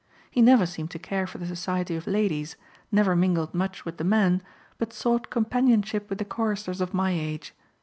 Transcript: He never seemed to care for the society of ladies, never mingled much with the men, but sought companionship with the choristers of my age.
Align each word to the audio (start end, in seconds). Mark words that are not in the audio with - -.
He 0.31 0.41
never 0.41 0.65
seemed 0.65 0.89
to 0.89 0.97
care 0.97 1.27
for 1.27 1.37
the 1.37 1.45
society 1.45 1.95
of 1.95 2.07
ladies, 2.07 2.55
never 2.91 3.15
mingled 3.15 3.53
much 3.53 3.85
with 3.85 3.97
the 3.97 4.03
men, 4.03 4.41
but 4.79 4.93
sought 4.93 5.29
companionship 5.29 6.09
with 6.09 6.17
the 6.17 6.25
choristers 6.25 6.81
of 6.81 6.91
my 6.91 7.11
age. 7.11 7.53